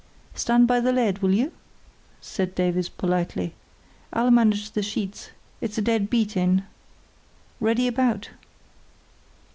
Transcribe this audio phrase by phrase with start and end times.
[0.33, 1.51] "Stand by the lead, will you?"
[2.21, 3.53] said Davies, politely.
[4.11, 5.29] "I'll manage the sheets,
[5.61, 6.63] it's a dead beat in.
[7.59, 8.29] Ready about!"